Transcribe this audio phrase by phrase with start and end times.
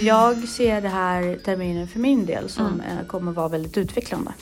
[0.00, 2.80] Jag ser det här terminen för min del som Mm.
[2.80, 4.32] eh, kommer vara väldigt utvecklande.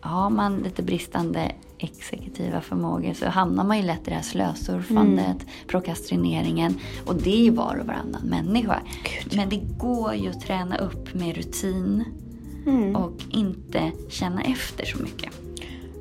[0.00, 5.36] Har man lite bristande exekutiva förmågor så hamnar man ju lätt i det här slösurfandet,
[5.66, 6.78] prokrastineringen.
[7.06, 8.80] Och det är ju var och varannan människa.
[9.04, 9.36] Gud.
[9.36, 12.04] Men det går ju att träna upp med rutin
[12.66, 12.96] Mm.
[12.96, 15.30] och inte känna efter så mycket.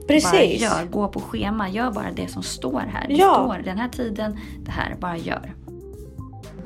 [0.08, 0.32] Precis.
[0.32, 3.08] Bara gör, gå på schema, gör bara det som står här.
[3.08, 3.34] Det Ja.
[3.34, 5.54] står den här tiden, det här, bara gör.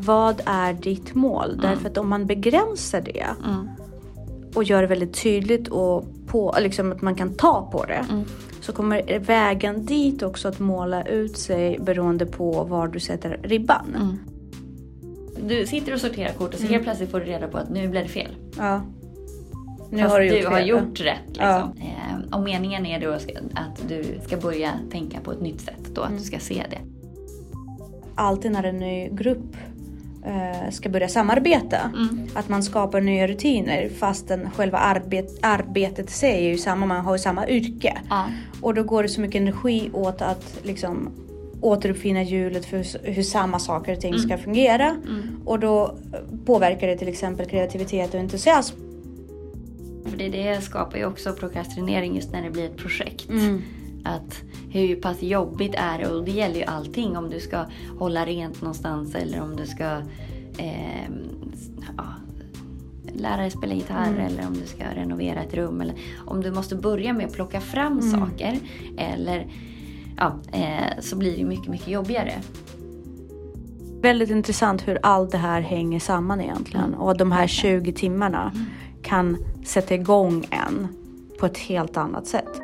[0.05, 1.57] Vad är ditt mål?
[1.62, 3.67] Därför att om man begränsar det Mm.
[4.55, 8.05] och gör det väldigt tydligt och på, liksom att man kan ta på det.
[8.09, 8.23] Mm.
[8.62, 13.95] Så kommer vägen dit också att måla ut sig beroende på var du sätter ribban.
[13.95, 14.17] Mm.
[15.48, 17.88] Du sitter och sorterar kort och så helt plötsligt får du reda på att nu
[17.88, 18.29] blev det fel.
[18.57, 18.81] Ja.
[19.91, 20.70] Nu Fast har du gjort du har fel.
[20.70, 21.27] gjort rätt.
[21.27, 21.45] Liksom.
[21.45, 21.71] Ja.
[21.79, 23.27] Eh, och meningen är då att
[23.88, 25.79] du ska börja tänka på ett nytt sätt.
[25.93, 26.20] Då, att Mm.
[26.21, 26.77] du ska se det.
[28.15, 29.55] Alltid när en ny grupp
[30.71, 31.77] ska börja samarbeta.
[31.77, 32.27] Mm.
[32.34, 37.05] Att man skapar nya rutiner fastän själva arbet, arbetet i sig är ju samma, man
[37.05, 37.98] har ju samma yrke.
[38.10, 38.26] Ja.
[38.62, 41.10] Och då går det så mycket energi åt att liksom
[41.62, 44.90] återuppfinna hjulet för hur, hur samma saker och ting ska fungera.
[44.90, 45.41] Mm.
[45.46, 48.76] Och då eh, påverkar det till exempel kreativitet och entusiasm.
[50.05, 53.30] För det, det skapar ju också prokrastinering just när det blir ett projekt.
[54.05, 54.15] Mm.
[54.18, 56.07] Att hur pass jobbigt är det?
[56.07, 57.18] Och det gäller ju allting.
[57.18, 57.65] Om du ska
[57.99, 59.85] hålla rent någonstans eller om du ska
[60.57, 61.09] eh,
[61.98, 62.04] ja,
[63.13, 64.19] lära dig spela gitarr Mm.
[64.25, 65.81] eller om du ska renovera ett rum.
[65.81, 68.12] Eller om du måste börja med att plocka fram Mm.
[68.12, 68.59] saker.
[68.97, 69.47] Eller
[70.18, 72.34] ja, eh, så blir det mycket, mycket jobbigare.
[74.01, 76.85] Väldigt intressant hur allt det här hänger samman egentligen.
[76.85, 77.00] Mm.
[77.00, 78.51] Och de här 20 timmarna
[79.01, 80.88] kan sätta igång en
[81.40, 82.62] på ett helt annat sätt.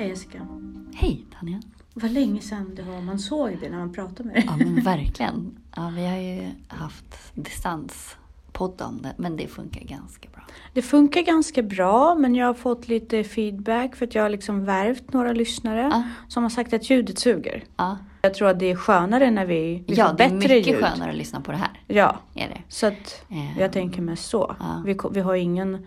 [0.00, 0.46] Hej Jessica.
[0.94, 1.60] Hej Tanja!
[1.94, 4.44] Vad länge sedan det var man såg det när man pratade med dig.
[4.46, 5.56] Ja men verkligen.
[5.76, 10.42] Ja, vi har ju haft distanspoddande men det funkar ganska bra.
[10.72, 14.64] Det funkar ganska bra men jag har fått lite feedback för att jag har liksom
[14.64, 16.02] värvt några lyssnare Ja.
[16.28, 17.64] som har sagt att ljudet suger.
[17.76, 20.54] Ja, Jag tror att det är skönare när vi, vi ja får det är bättre
[20.56, 20.84] mycket ljud.
[20.84, 21.80] skönare att lyssna på det här.
[21.86, 22.60] Ja, Är det.
[22.68, 24.56] så att Eh, jag tänker mest så.
[24.60, 24.82] Ja.
[24.86, 25.86] Vi, vi har ingen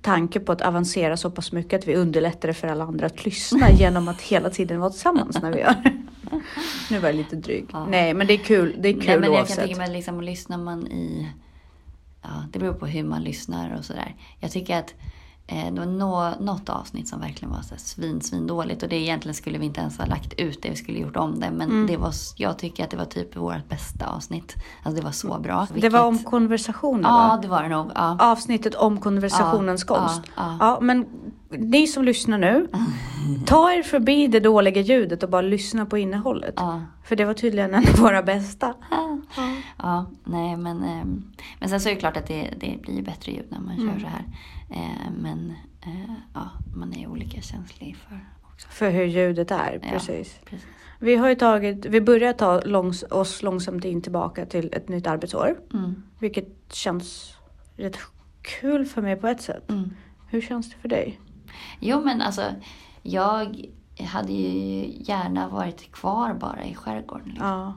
[0.00, 3.24] tanke på att avancera så pass mycket att vi underlättar det för alla andra att
[3.24, 5.74] lyssna genom att hela tiden vara tillsammans när vi gör.
[6.90, 7.66] Nu var jag lite dryg.
[7.72, 7.86] Ja.
[7.86, 9.56] Nej men det är kul, det är kul Nej, men jag kan oavsett.
[9.58, 11.28] tänka mig liksom, lyssnar man i...
[12.22, 14.14] Ja, det beror på hur man lyssnar och sådär.
[14.40, 14.94] Jag tycker att
[15.50, 19.34] det var nå, något avsnitt som verkligen var så svin, svin dåligt och det egentligen
[19.34, 21.50] skulle vi inte ens ha lagt ut det, vi skulle gjort om det.
[21.50, 21.86] Men Mm.
[21.86, 24.54] det var, jag tycker att det var typ vårt bästa avsnitt.
[24.82, 25.66] Alltså det var så bra.
[25.74, 27.38] Det var om Vilket- konversationer Ja, va?
[27.42, 27.90] det var det nog.
[27.94, 28.16] Ja.
[28.20, 30.20] Avsnittet om konversationens Ja, konst.
[30.36, 31.06] ja, Ja, men
[31.50, 32.68] ni som lyssnar nu,
[33.46, 36.54] ta er förbi det dåliga ljudet och bara lyssna på innehållet.
[37.04, 38.74] För det var tydligen en av våra bästa.
[39.82, 41.22] Ja, nej men, ehm,
[41.60, 43.92] men sen så är det klart att det, det blir bättre ljud när man Mm.
[43.94, 44.24] kör så här.
[44.70, 45.52] Eh, men
[45.86, 48.20] eh, ja, man är olika känslig för
[48.52, 48.68] också.
[48.68, 49.88] För hur ljudet är, Ja.
[49.90, 50.40] precis.
[50.98, 55.60] Vi har tagit, vi börjar ta långs, oss långsamt in tillbaka till ett nytt arbetsår.
[55.74, 56.02] Mm.
[56.18, 57.34] Vilket känns
[57.76, 57.98] rätt
[58.42, 59.70] kul för mig på ett sätt.
[59.70, 59.90] Mm.
[60.28, 61.20] Hur känns det för dig?
[61.80, 62.42] Jo men alltså,
[63.02, 63.66] jag
[64.00, 67.28] hade ju gärna varit kvar bara i skärgården.
[67.28, 67.46] Liksom.
[67.46, 67.74] Ja.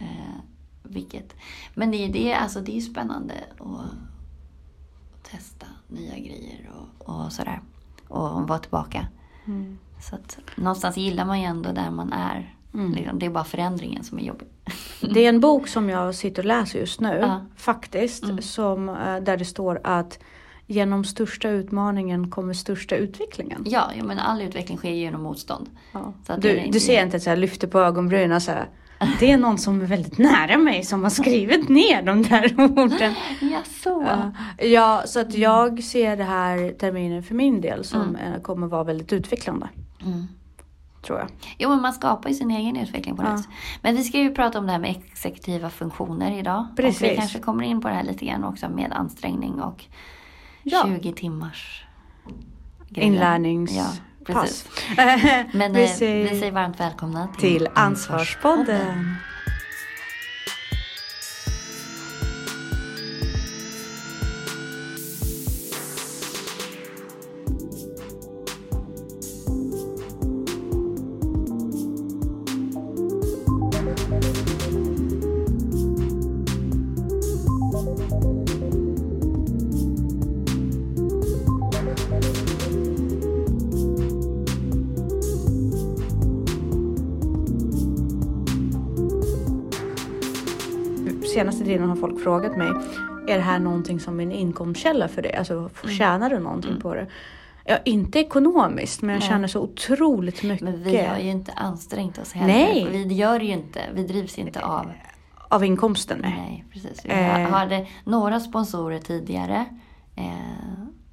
[0.00, 0.40] Eh,
[0.82, 1.34] vilket,
[1.74, 7.08] men det, är- det, alltså, det är ju spännande att, att testa nya grejer och,
[7.24, 7.60] och sådär.
[8.08, 9.06] Och vara tillbaka.
[9.46, 9.78] Mm.
[10.00, 12.54] Så att, någonstans gillar man ju ändå där man är.
[12.74, 12.92] Mm.
[12.92, 14.48] Liksom, det är bara förändringen som är jobbig.
[15.14, 17.40] Det är en bok som jag sitter och läser just nu, Ja.
[17.56, 18.24] faktiskt.
[18.24, 18.42] Mm.
[18.42, 20.18] Som, eh, där det står att
[20.66, 23.64] genom största utmaningen kommer största utvecklingen.
[23.66, 25.70] Ja, men all utveckling sker genom motstånd.
[25.92, 26.12] Ja.
[26.38, 28.68] Du, du ser inte att jag lyfter på ögonbrynen så här.
[29.20, 33.14] Det är någon som är väldigt nära mig som har skrivit ner de där orden.
[33.40, 34.06] Ja, så.
[34.08, 34.32] Ja,
[34.66, 38.84] ja, så att jag ser det här terminen för min del som eh, kommer vara
[38.84, 39.68] väldigt utvecklande.
[40.04, 40.26] Mm.
[41.02, 41.28] Tror jag.
[41.58, 43.30] Jo, men man skapar ju sin egen utveckling på Ja.
[43.30, 43.50] något sätt.
[43.82, 46.66] Men vi ska ju prata om det här med exekutiva funktioner idag.
[46.70, 47.02] Och Precis.
[47.02, 49.84] vi kanske kommer in på det här lite grann också med ansträngning och
[50.62, 50.82] Ja.
[50.86, 51.84] 20 timmars
[52.88, 53.08] grejer.
[53.08, 54.00] Inlärningspass.
[54.15, 54.68] Ja, precis.
[55.52, 59.16] Men vi, eh, säger vi säger varmt välkomna till, till Ansvarspodden.
[91.66, 92.68] Tiden har folk frågat mig,
[93.28, 95.34] är det här någonting som en inkomstkälla för dig?
[95.34, 95.96] Alltså Mm.
[95.96, 97.06] tjänar du någonting på det?
[97.64, 99.28] Ja, inte ekonomiskt, men jag Nej.
[99.28, 102.54] känner så otroligt mycket Men vi har ju inte ansträngt oss heller.
[102.54, 102.86] Nej.
[103.08, 104.92] Vi gör ju inte, vi drivs inte av
[105.48, 106.18] av inkomsten.
[106.20, 107.04] Nej, precis.
[107.04, 107.26] Vi Eh.
[107.26, 109.64] ha- hade några sponsorer tidigare.
[110.16, 110.24] Eh,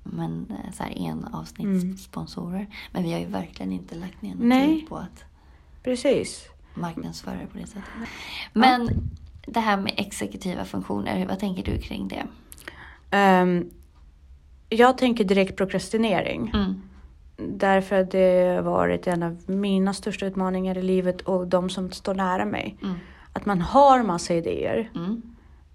[0.03, 2.67] men eh, så här en avsnittssponsorer.
[2.91, 5.23] Men vi har ju verkligen inte lagt ner någon tid på att
[5.83, 6.45] Precis.
[6.73, 7.83] marknadsföra det på det sättet.
[8.53, 8.89] Men
[9.45, 12.24] det här med exekutiva funktioner, vad tänker du kring det?
[13.12, 13.69] Ehm,
[14.69, 16.51] jag tänker direkt prokrastinering.
[16.54, 16.81] Mm.
[17.38, 21.92] Därför att det har varit en av mina största utmaningar i livet och de som
[21.92, 22.78] står nära mig.
[22.84, 22.95] Mm.
[23.34, 25.22] Att man har massa idéer Mm.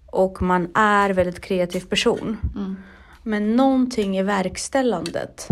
[0.05, 2.37] och man är väldigt kreativ person.
[2.55, 2.75] Mm.
[3.23, 5.47] Men någonting i verkställandet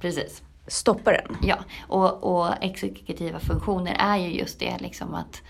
[0.00, 0.42] Precis.
[0.66, 1.36] stoppar en.
[1.42, 1.56] Ja,
[1.88, 5.42] och, och exekutiva funktioner är ju just det liksom att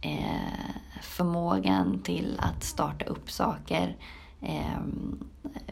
[0.00, 3.96] eh, förmågan till att starta upp saker,
[4.40, 4.80] eh,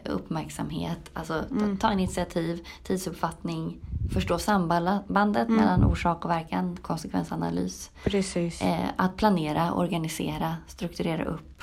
[0.05, 3.77] uppmärksamhet, alltså ta, ta initiativ, tidsuppfattning,
[4.13, 7.91] förstå sambandet mellan orsak och verkan, konsekvensanalys.
[8.03, 8.61] Precis.
[8.61, 11.61] Eh, att planera, organisera, strukturera upp.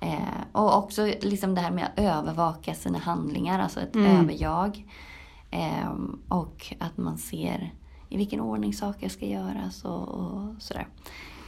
[0.00, 4.84] Eh, och också liksom det här med att övervaka sina handlingar, alltså ett överjag.
[5.50, 5.92] Eh,
[6.28, 7.74] och att man ser
[8.08, 10.88] i vilken ordning saker ska göras och, och sådär.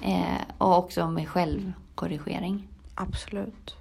[0.02, 2.68] Eh, och också med självkorrigering.
[2.94, 3.76] Absolut.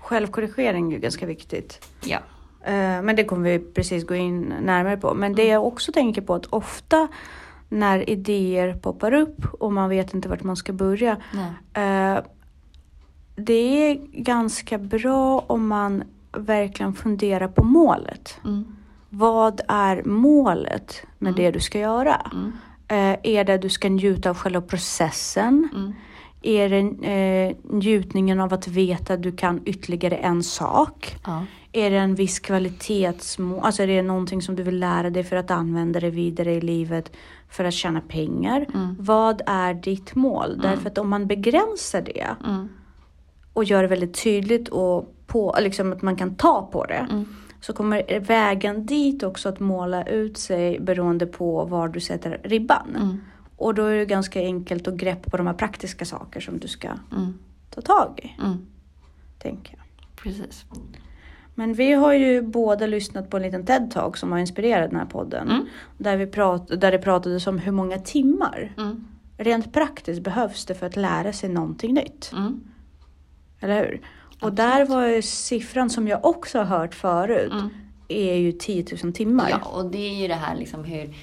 [0.00, 1.88] Självkorrigering är ju ganska viktigt.
[2.04, 2.18] Ja.
[2.64, 5.14] Eh, Men det kommer vi precis gå in närmare på.
[5.14, 7.08] Men det jag också tänker på att ofta
[7.68, 11.16] när idéer poppar upp och man vet inte vart man ska börja.
[11.72, 12.18] Eh,
[13.34, 18.38] Det är ganska bra om man verkligen funderar på målet.
[18.44, 18.76] Mm.
[19.08, 21.42] Vad är målet med Mm.
[21.44, 22.14] det du ska göra?
[22.32, 22.52] Mm.
[22.90, 25.68] Eh, Är det att du ska njuta av själva processen?
[25.74, 25.92] Mm.
[26.42, 31.16] Är det eh, njutningen av att veta att du kan ytterligare en sak?
[31.26, 31.44] Ja.
[31.72, 33.60] Är det en viss kvalitetsmål?
[33.62, 36.60] Alltså är det någonting som du vill lära dig för att använda det vidare i
[36.60, 37.12] livet
[37.48, 38.66] för att tjäna pengar?
[38.74, 38.96] Mm.
[38.98, 40.58] Vad är ditt mål?
[40.62, 42.68] Därför att om man begränsar det Mm.
[43.52, 47.24] och gör det väldigt tydligt och på, liksom att man kan ta på det.
[47.60, 52.96] Så kommer vägen dit också att måla ut sig beroende på var du sätter ribban.
[52.96, 53.20] Mm.
[53.56, 56.68] Och då är det ganska enkelt att greppa på de här praktiska saker som du
[56.68, 57.34] ska Mm.
[57.70, 58.42] ta tag i.
[58.42, 58.66] Mm.
[59.38, 60.06] Tänker jag.
[60.16, 60.64] Precis.
[61.54, 65.06] Men vi har ju båda lyssnat på en liten TED-talk som har inspirerat den här
[65.06, 65.50] podden.
[65.50, 65.66] Mm.
[65.98, 69.04] Där, vi prat, där det pratades om hur många timmar Mm.
[69.38, 72.32] rent praktiskt behövs det för att lära sig någonting nytt.
[72.36, 72.60] Mm.
[73.60, 74.00] Eller hur?
[74.40, 77.68] Och där var ju siffran som jag också har hört förut Mm.
[78.08, 79.50] är ju 10 000 timmar.
[79.50, 81.14] Ja, och det är ju det här liksom hur,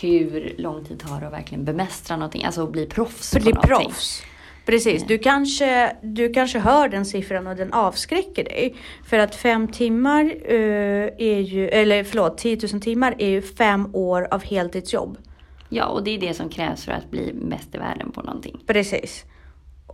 [0.00, 3.44] hur lång tid tar det att verkligen bemästra någonting, alltså att bli proffs För på
[3.50, 3.68] någonting.
[3.76, 4.22] proffs.
[4.66, 8.74] Precis, du kanske, du kanske hör den siffran och den avskräcker dig.
[9.08, 10.56] För att fem timmar eh,
[11.18, 15.18] är ju, eller förlåt, 10 000 timmar är ju fem år av heltidsjobb.
[15.68, 18.60] Ja, och det är det som krävs för att bli bäst i världen på någonting.
[18.66, 19.24] Precis.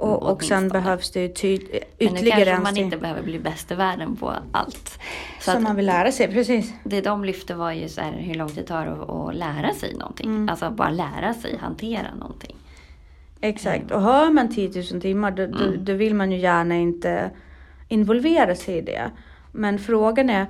[0.00, 2.96] Och, Mm, och sen behövs det ju ty- Men nu ytterligare kanske en man inte
[2.96, 4.98] behöver bli bäst i världen på allt.
[5.40, 6.28] Så som man vill lära sig.
[6.32, 6.72] Precis.
[6.84, 9.74] det de lyfte var ju så här, hur lång tid det tar att, att lära
[9.74, 10.26] sig någonting.
[10.26, 10.48] Mm.
[10.48, 12.56] Alltså bara lära sig hantera någonting.
[13.40, 13.90] Exakt.
[13.90, 15.84] Och hör man 10 000 timmar då, då, Mm.
[15.84, 17.30] då vill man ju gärna inte
[17.88, 19.10] involvera sig i det.
[19.52, 20.46] Men frågan är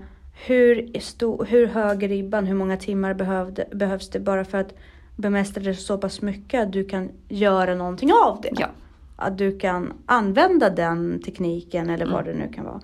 [0.47, 2.47] hur, sto- hur hög är ribban?
[2.47, 4.75] Hur många timmar behövde, behövs det bara för att
[5.17, 8.51] bemästra det så pass mycket att du kan göra någonting av det?
[8.59, 8.67] Ja.
[9.21, 12.39] Att du kan använda den tekniken eller vad Mm.
[12.39, 12.81] det nu kan vara.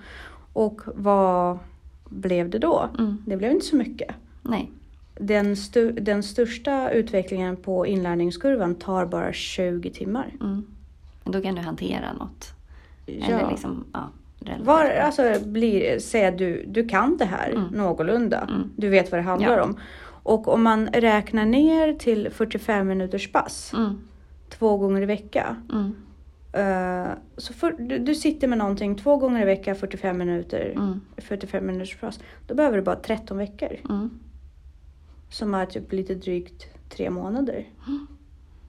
[0.53, 1.59] Och vad
[2.05, 2.89] blev det då?
[2.99, 3.17] Mm.
[3.27, 4.15] Det blev inte så mycket.
[4.43, 4.71] Nej.
[5.15, 10.33] Den, stu- den största utvecklingen på inlärningskurvan tar bara 20 timmar.
[10.41, 10.67] Mm.
[11.25, 12.53] Men då kan du hantera något.
[13.07, 14.09] Eller liksom, ja.
[14.41, 14.67] relativt.
[14.67, 17.65] Var, alltså, blir, säg att du, du kan det här Mm.
[17.73, 18.41] någorlunda.
[18.41, 18.71] Mm.
[18.77, 19.63] Du vet vad det handlar Ja.
[19.65, 19.77] om.
[20.23, 23.99] Och om man räknar ner till 45 minuters pass Mm.
[24.49, 25.57] två gånger i vecka.
[25.73, 25.95] Mm.
[26.57, 31.01] Eh, så för, du, du sitter med någonting två gånger i vecka, 45 minuter, Mm.
[31.17, 32.21] 45 minuters pass.
[32.47, 33.77] Då behöver du bara 13 veckor.
[33.89, 34.11] Mm.
[35.31, 37.65] Som är typ lite drygt tre månader.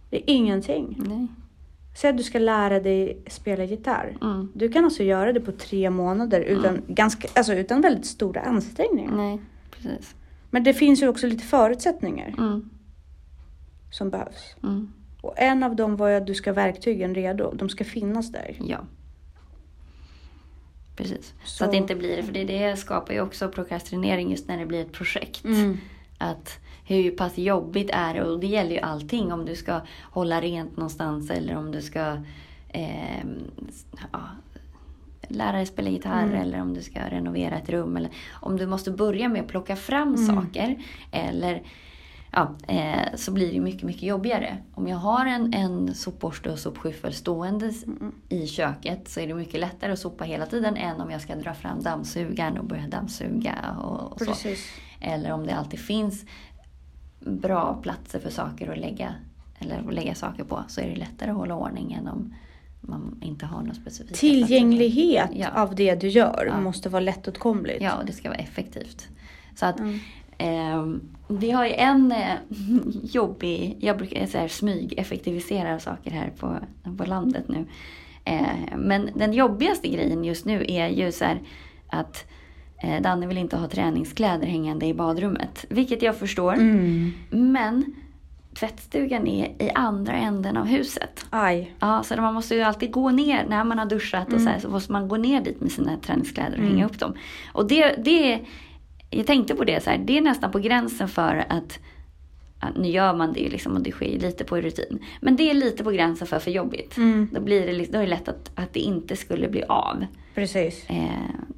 [0.10, 1.02] Det är ingenting.
[1.08, 1.28] Nej.
[1.96, 4.18] Säg att du ska lära dig spela gitarr.
[4.22, 4.52] Mm.
[4.56, 9.16] Du kan alltså göra det på tre månader utan, ganska, alltså utan väldigt stora ansträngningar.
[9.16, 9.40] Nej,
[9.72, 10.16] precis.
[10.52, 12.70] Men det finns ju också lite förutsättningar Mm.
[13.92, 14.56] som behövs.
[14.64, 14.92] Mm.
[15.28, 17.52] Och en av dem var ju att du ska ha verktygen redo.
[17.56, 18.58] De ska finnas där.
[18.60, 18.78] Ja.
[20.96, 21.34] Precis.
[21.44, 24.58] Så, Så- att det inte blir, för det, det skapar ju också prokrastinering just när
[24.58, 25.44] det blir ett projekt.
[25.46, 25.78] Mm.
[26.18, 28.24] Att hur pass jobbigt är det?
[28.24, 29.32] Och det gäller ju allting.
[29.34, 32.18] Om du ska hålla rent någonstans eller om du ska
[32.70, 33.24] eh,
[34.12, 34.20] ja,
[35.28, 36.42] lära dig spela gitarr Mm.
[36.42, 37.98] eller om du ska renovera ett rum.
[37.98, 40.26] Eller om du måste börja med att plocka fram Mm.
[40.36, 40.76] saker.
[41.12, 41.64] Eller
[42.32, 44.58] ja, eh, så blir det mycket, mycket jobbigare.
[44.74, 48.12] Om jag har en, en sopborste och sopskyffel ståendes Mm.
[48.30, 51.36] i köket så är det mycket lättare att sopa hela tiden än om jag ska
[51.36, 53.56] dra fram dammsugaren och börja dammsuga.
[53.84, 54.50] Och, och så.
[55.02, 56.26] Eller om det alltid finns
[57.20, 59.14] bra platser för saker att lägga,
[59.60, 62.34] eller att lägga saker på så är det lättare att hålla ordning än om
[62.82, 64.20] man inte har något specifikt.
[64.20, 65.50] Tillgänglighet Ja.
[65.56, 66.62] av det du gör Ja.
[66.62, 67.82] måste vara lättåtkomligt.
[67.82, 69.08] Ja, och det ska vara effektivt.
[69.56, 70.00] Så att Mm.
[70.38, 72.36] Ehm, vi har ju en eh,
[73.04, 76.56] jobbig, jag brukar säga smygeffektivisera saker här på,
[76.98, 77.66] på landet nu.
[78.26, 81.40] Eh, men den jobbigaste grejen just nu är ju så här
[81.90, 82.26] att
[82.84, 85.66] eh, Danne vill inte ha träningskläder hängande i badrummet.
[85.70, 86.54] Vilket jag förstår.
[86.54, 87.12] Mm.
[87.30, 87.96] Men
[88.60, 91.26] tvättstugan är i andra änden av huset.
[91.30, 91.74] Aj.
[91.80, 94.54] Ja, så man måste ju alltid gå ner när man har duschat och så, Mm.
[94.54, 96.72] här, så måste man gå ner dit med sina träningskläder och Mm.
[96.72, 97.14] hänga upp dem.
[97.54, 98.40] Och det, det,
[99.10, 101.80] jag tänkte på det så här, det är nästan på gränsen för att,
[102.62, 105.00] ja, nu gör man det ju liksom och det sker lite på rutin.
[105.22, 106.98] Men det är lite på gränsen för för jobbigt.
[106.98, 107.30] Mm.
[107.32, 110.06] Då, blir det, li- då är det lätt att, att det inte skulle bli av.
[110.36, 110.86] Precis.
[110.90, 111.06] Eh,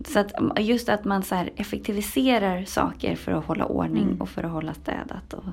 [0.05, 4.21] så att just att man så effektiviserar saker för att hålla ordning Mm.
[4.21, 5.43] och för att hålla städat och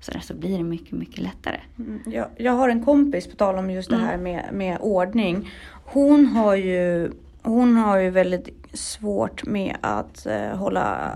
[0.00, 1.60] så, där, så blir det mycket, mycket lättare.
[1.78, 4.06] Mm, Jag, jag har en kompis, på tal om just det Mm.
[4.08, 5.50] här med, med ordning.
[5.84, 7.10] Hon har ju,
[7.42, 11.12] hon har ju väldigt svårt med att eh, hålla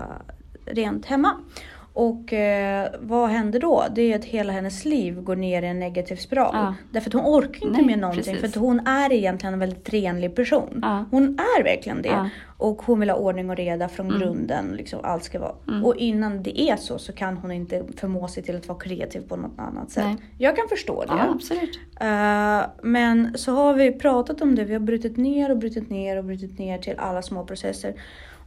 [0.65, 1.39] rent hemma.
[1.99, 3.83] Och eh, vad händer då?
[3.95, 6.49] Det är att hela hennes liv går ner i en negativ spiral.
[6.53, 6.73] Ja.
[6.91, 8.23] Därför att hon orkar inte Nej, med någonting.
[8.23, 8.39] precis.
[8.41, 10.79] För att hon är egentligen en väldigt renlig person.
[10.81, 11.05] Ja.
[11.11, 11.23] Hon
[11.57, 12.09] är verkligen det.
[12.09, 12.29] Ja.
[12.57, 14.19] Och hon vill ha ordning och reda från Mm.
[14.19, 14.65] grunden.
[14.77, 15.55] Liksom, allt ska vara.
[15.67, 15.85] Mm.
[15.85, 19.21] Och innan det är så så kan hon inte förmå sig till att vara kreativ
[19.27, 20.03] på något annat sätt.
[20.05, 20.15] Nej.
[20.37, 21.07] Jag kan förstå det.
[21.17, 21.79] Ja, absolut.
[21.99, 24.63] Eh, men så har vi pratat om det.
[24.63, 27.93] Vi har brutit ner och brutit ner och brutit ner till alla små processer.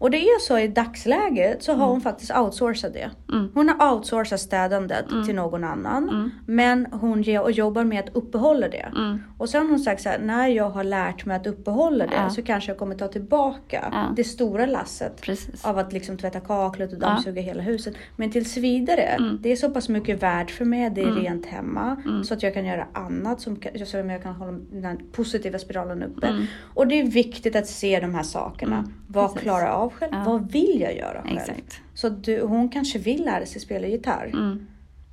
[0.00, 3.11] Och det är så i dagsläget så har hon faktiskt outsourcat det.
[3.33, 3.49] Mm.
[3.54, 5.26] Hon har outsourcat städandet Mm.
[5.26, 6.09] till någon annan.
[6.09, 6.30] Mm.
[6.47, 8.88] Men hon jobbar med att uppehålla det.
[8.97, 9.23] Mm.
[9.38, 12.14] Och sen har hon sagt så här, när jag har lärt mig att uppehålla det
[12.16, 12.30] Ja.
[12.30, 14.12] så kanske jag kommer ta tillbaka Ja.
[14.16, 15.21] det stora lasset.
[15.21, 15.64] Precis.
[15.64, 17.07] Av att liksom tvätta kaklet och Ja.
[17.07, 17.95] dammsuga hela huset.
[18.16, 19.38] Men tills vidare, Mm.
[19.42, 21.23] det är så pass mycket värt för mig, det är Mm.
[21.23, 21.97] rent hemma.
[22.04, 22.25] Mm.
[22.25, 23.64] Så att jag kan göra annat som att
[24.11, 26.26] jag kan hålla den positiva spiralen uppe.
[26.26, 26.45] Mm.
[26.75, 28.76] Och det är viktigt att se de här sakerna.
[28.78, 30.11] Mm, Vad klarar jag av själv?
[30.14, 30.23] Ja.
[30.26, 31.38] Vad vill jag göra själv?
[31.38, 31.80] Exakt.
[31.94, 34.30] Så du, hon kanske vill lära sig spela gitarr.
[34.32, 34.66] Mm.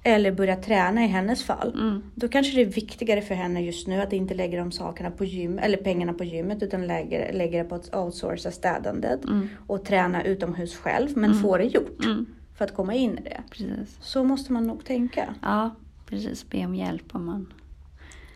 [0.03, 1.73] Eller börja träna i hennes fall.
[1.79, 2.03] Mm.
[2.15, 5.25] Då kanske det är viktigare för henne just nu att inte lägga de sakerna på
[5.25, 9.49] gym, eller pengarna på gymmet utan lägger, lägger det på att outsourca städandet Mm.
[9.67, 11.43] och träna utomhus själv men Mm.
[11.43, 12.25] få det gjort Mm.
[12.57, 13.41] för att komma in i det.
[13.49, 13.97] Precis.
[14.01, 15.33] Så måste man nog tänka.
[15.41, 15.75] Ja,
[16.09, 16.49] precis.
[16.49, 17.53] Be om hjälp om man...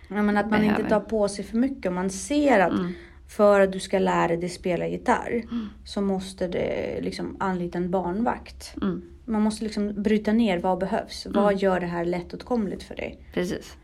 [0.08, 1.86] Ja, men att man inte tar på sig för mycket.
[1.86, 2.94] Om man ser att Mm.
[3.32, 5.70] För att du ska lära dig spela gitarr Mm.
[5.86, 8.76] så måste det liksom anlita en barnvakt.
[8.82, 9.02] Mm.
[9.26, 11.28] Man måste liksom bryta ner vad behövs.
[11.30, 11.58] Vad Mm.
[11.58, 13.20] gör det här lättåtkomligt för dig?
[13.34, 13.78] Precis.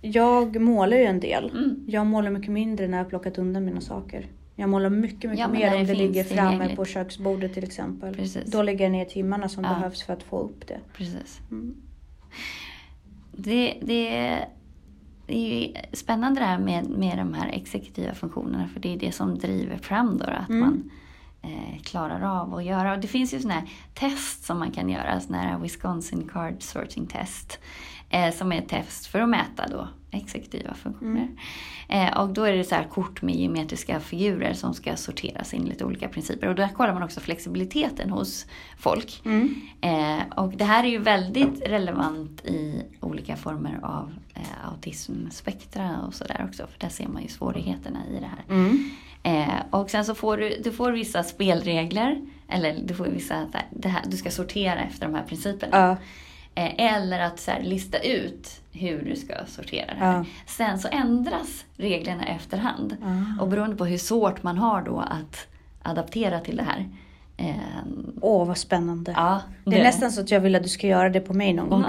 [0.00, 1.50] Jag målar ju en del.
[1.50, 1.84] Mm.
[1.88, 4.26] Jag målar mycket mindre när jag har plockat undan mina saker.
[4.56, 8.14] Jag målar mycket, mycket Ja, mer om det ligger framme på köksbordet till exempel.
[8.14, 8.44] Precis.
[8.52, 9.70] Då lägger jag ner timmarna som Ja.
[9.74, 10.78] behövs för att få upp det.
[10.96, 11.40] Precis.
[11.50, 11.74] Mm.
[13.32, 14.38] Det, det,
[15.28, 18.98] det är ju spännande det här med, med de här exekutiva funktionerna för det är
[18.98, 20.60] det som driver fram då att Mm.
[20.60, 20.90] man
[21.42, 22.92] eh, klarar av att göra.
[22.92, 26.62] Och det finns ju sådana här test som man kan göra, sådana här Wisconsin Card
[26.62, 27.58] Sorting Test.
[28.10, 31.28] Eh, som är ett test för att mäta då exekutiva funktioner.
[31.88, 35.64] Eh, och då är det så här kort med geometriska figurer som ska sorteras in
[35.64, 36.48] lite olika principer.
[36.48, 38.46] Och där kollar man också flexibiliteten hos
[38.78, 39.22] folk.
[39.24, 39.54] Mm.
[39.80, 46.14] Eh, och det här är ju väldigt relevant i olika former av eh, autismspektra och
[46.14, 46.66] sådär också.
[46.66, 48.44] För där ser man ju svårigheterna i det här.
[48.48, 48.90] Mm.
[49.22, 52.20] Eh, och sen så får du, du får vissa spelregler.
[52.48, 55.76] Eller du får vissa, här, det här, du ska sortera efter de här principerna.
[55.76, 55.96] Ja.
[56.58, 60.12] Eh, eller att så här, lista ut hur du ska sortera det här.
[60.16, 60.24] Ja.
[60.46, 62.96] Sen så ändras reglerna efterhand.
[63.04, 63.42] Ah.
[63.42, 65.46] Och beroende på hur svårt man har då att
[65.82, 66.88] adaptera till det här.
[67.36, 67.54] Eh,
[68.20, 69.12] Åh, vad spännande.
[69.16, 71.52] ja, Det är nästan så att jag vill att du ska göra det på mig
[71.52, 71.84] någon gång.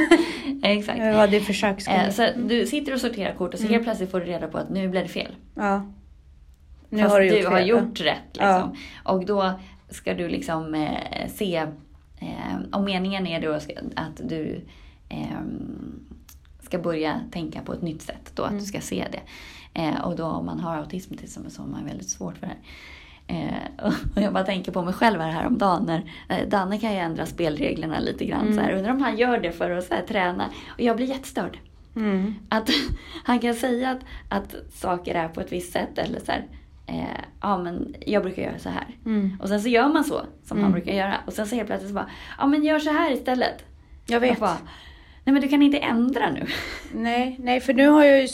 [0.62, 0.98] Exakt.
[0.98, 1.94] Ja, det försöksgång.
[1.94, 3.72] Eh, så du sitter och sorterar kort och så Mm.
[3.74, 5.32] helt plötsligt får du reda på att nu blev det fel.
[5.54, 5.86] Ja.
[6.88, 7.68] Nu Fast har du gjort har fel.
[7.68, 8.16] gjort rätt.
[8.32, 8.56] Ja.
[8.56, 8.76] Liksom.
[9.14, 9.50] Och då
[9.90, 11.66] ska du liksom eh, se,
[12.24, 13.52] eh, om meningen är då
[13.96, 14.60] att du
[15.08, 16.00] ehm,
[16.62, 18.60] ska börja tänka på ett nytt sätt, då att Mm.
[18.60, 19.20] du ska se det.
[19.80, 22.46] Eh, och då om man har autism till exempel så har man väldigt svårt för
[22.46, 22.60] det här.
[23.26, 23.84] Eh,
[24.16, 27.26] och jag bara tänker på mig själv här häromdagen när eh, Danne kan ju ändra
[27.26, 28.40] spelreglerna lite grann.
[28.42, 28.54] Mm.
[28.54, 28.72] Så här.
[28.72, 30.50] Undrar om han gör det för att så här, träna.
[30.68, 31.58] Och jag blir jättestörd.
[31.96, 32.34] Mm.
[32.48, 32.70] Att
[33.24, 36.44] han kan säga att, att saker är på ett visst sätt eller så här,
[36.86, 37.04] eh,
[37.40, 38.86] ja men jag brukar göra så här.
[39.06, 39.36] Mm.
[39.42, 40.72] Och sen så gör man så som han Mm.
[40.72, 41.14] brukar göra.
[41.26, 43.64] Och sen så helt plötsligt så bara, ja men gör så här istället.
[44.06, 44.30] Jag vet.
[44.30, 44.58] Jag bara,
[45.24, 46.46] nej men du kan inte ändra nu.
[46.94, 48.28] Nej, nej, för nu har jag ju...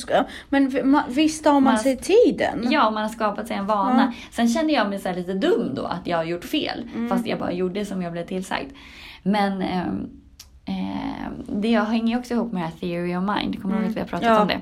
[0.49, 0.71] Men
[1.09, 2.67] visst har man Man- sig tiden?
[2.71, 4.13] Ja, man har skapat sig en vana.
[4.31, 6.89] Sen kände jag mig så här lite dum då att jag har gjort fel.
[6.95, 7.09] Mm.
[7.09, 8.71] Fast jag bara gjorde som jag blev tillsagd.
[9.23, 10.09] Men ehm,
[10.65, 13.63] ehm, det hänger ju också ihop med det här theory of mind.
[13.63, 14.43] Kommer du ihåg att vi har pratat Mm.
[14.43, 14.61] Om det?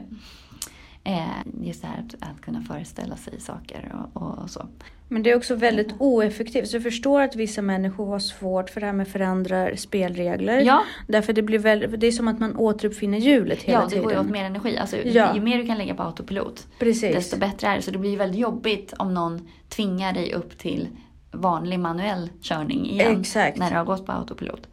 [1.09, 1.27] Eh,
[1.63, 4.67] just det här att, att kunna föreställa sig saker och, och, och så.
[5.09, 6.69] Men det är också väldigt oeffektivt.
[6.69, 10.61] Så jag förstår att vissa människor har svårt för det här med förändra spelregler.
[10.61, 13.89] Ja, Därför det blir väl, det är som att man återuppfinner hjulet hela ja det
[13.91, 14.05] tiden.
[14.05, 14.79] går ju åt mer energi.
[14.79, 15.35] Alltså, Ja.
[15.35, 17.15] Ju mer du kan lägga på autopilot, Precis.
[17.15, 17.83] desto bättre är det.
[17.83, 20.89] Så det blir väldigt jobbigt om någon tvingar dig upp till
[21.31, 23.21] vanlig manuell körning igen.
[23.21, 23.59] Exakt.
[23.59, 24.67] När du har gått på autopilot.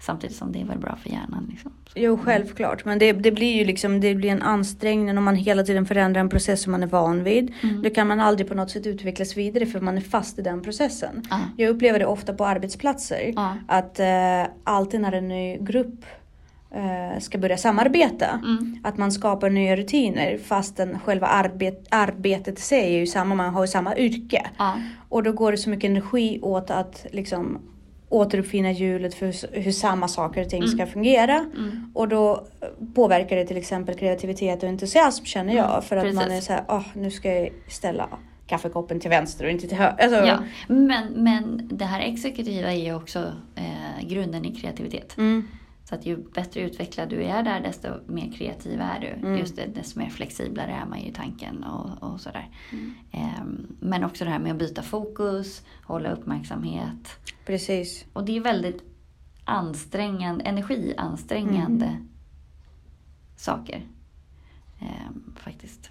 [0.00, 1.46] Samtidigt som det är väl bra för hjärnan.
[1.50, 1.72] Liksom.
[1.94, 2.84] Jo, självklart.
[2.84, 6.20] Men det, det blir ju liksom, det blir en ansträngning om man hela tiden förändrar
[6.20, 7.54] en process som man är van vid.
[7.62, 7.82] Mm.
[7.82, 10.62] Då kan man aldrig på något sätt utvecklas vidare för man är fast i den
[10.62, 11.22] processen.
[11.30, 11.40] Ja.
[11.56, 13.32] Jag upplever det ofta på arbetsplatser.
[13.36, 13.56] Ja.
[13.68, 16.04] Att eh, alltid när en ny grupp
[16.70, 18.28] eh, ska börja samarbeta.
[18.44, 18.78] Mm.
[18.84, 23.54] Att man skapar nya rutiner fastän själva arbet, arbetet i sig är ju samma, man
[23.54, 24.46] har ju samma yrke.
[24.58, 24.74] Ja.
[25.08, 27.58] Och då går det så mycket energi åt att liksom
[28.08, 31.34] återuppfinna hjulet för hur, samma saker och ting ska fungera.
[31.34, 31.92] Mm.
[31.94, 32.46] Och då
[32.94, 35.70] påverkar det till exempel kreativitet och entusiasm känner jag.
[35.70, 36.44] Mm, för att man är precis.
[36.46, 38.08] så här, "Åh, nu ska jag ställa
[38.46, 40.02] kaffekoppen till vänster och inte till höger.
[40.04, 40.38] Alltså, Ja.
[40.68, 45.16] Men, men det här exekutiva är ju också eh, grunden i kreativitet.
[45.18, 45.48] Mm,
[45.88, 49.06] Så att ju bättre utvecklad du är där, desto mer kreativ är du.
[49.06, 49.38] Mm.
[49.38, 52.48] Just det, desto mer flexiblare är man ju i tanken och, och sådär.
[52.72, 52.94] Mm.
[53.12, 57.18] Ehm, men också det här med att byta fokus, hålla uppmärksamhet.
[57.46, 58.04] precis.
[58.12, 58.82] Och det är väldigt
[59.44, 62.08] ansträngande, energiansträngande Mm.
[63.36, 63.82] saker.
[64.80, 65.90] Ehm, faktiskt.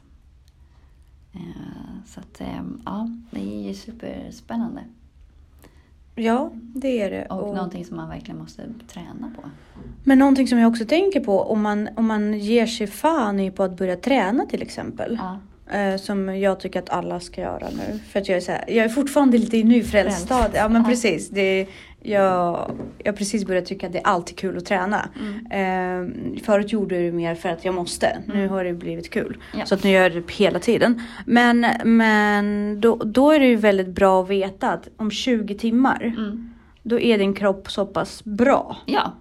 [1.34, 4.84] Ehm, så att, ehm, ja, det är ju superspännande.
[6.20, 7.26] Ja, det är det.
[7.26, 9.50] Och, någonting som man verkligen måste träna på.
[10.04, 13.52] Men någonting som jag också tänker på om man, om man ger sig fan i
[13.52, 15.20] på att börja träna till exempel.
[15.22, 15.40] Ja.
[15.78, 18.00] Eh, som jag tycker att alla ska göra nu.
[18.00, 20.30] För att jag är, så här, jag är fortfarande lite i nyfrälst.
[20.30, 20.88] Ja men Ja.
[20.90, 21.30] precis.
[21.30, 21.68] Det,
[22.08, 25.10] jag jag har precis börjat tycka att det är alltid kul att träna.
[25.20, 26.36] Mm.
[26.36, 28.18] Eh, förut gjorde jag det mer för att jag måste.
[28.28, 28.50] Nu Mm.
[28.50, 29.38] har det blivit kul.
[29.58, 29.66] Ja.
[29.66, 31.02] Så att nu gör jag det hela tiden.
[31.26, 36.14] Men, men då, då är det ju väldigt bra att veta att om 20 timmar
[36.18, 36.50] Mm.
[36.84, 38.78] då är din kropp så pass bra.
[38.86, 39.14] Ja,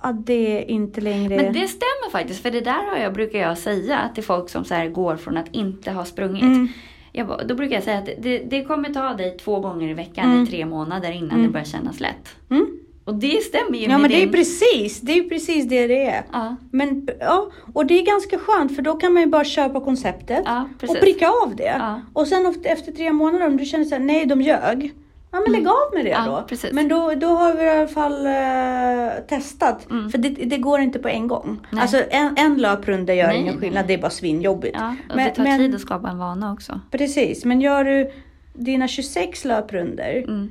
[0.00, 1.36] Att det inte längre...
[1.36, 2.42] men det stämmer faktiskt.
[2.42, 5.48] För det där har jag, brukar jag säga till folk som så går från att
[5.52, 6.70] inte ha sprungit.
[7.16, 10.24] Jag då brukar jag säga att det, det kommer ta dig två gånger i veckan
[10.30, 10.42] Mm.
[10.42, 11.42] i tre månader innan Mm.
[11.42, 12.28] det börjar kännas lätt.
[12.50, 12.66] Mm.
[13.04, 14.32] Och det stämmer ju Ja med men det är din...
[14.32, 16.24] precis, det är precis det det är.
[16.32, 19.80] Ja, Men ja, och det är ganska skönt för då kan man ju bara köpa
[19.80, 21.64] konceptet ja, och pricka av det.
[21.78, 22.00] Ja.
[22.12, 24.92] Och sen efter- tre månader om du känner såhär, nej de ljög.
[25.36, 26.30] Ja men lägg av med det Mm.
[26.30, 26.46] Ja, då.
[26.48, 26.72] precis.
[26.72, 29.90] Men då, då har vi i alla fall eh, testat.
[29.90, 30.10] Mm.
[30.10, 31.66] För det, det går inte på en gång.
[31.70, 31.82] Nej.
[31.82, 33.84] Alltså en, en löprunda gör Nej, ingen skillnad, nej.
[33.86, 34.76] det är bara svinjobbigt.
[34.80, 36.80] Ja, och Men- det tar men- tid att skapa en vana också.
[36.90, 38.10] Precis, men gör du
[38.54, 40.48] dina 26 löprunder Mm.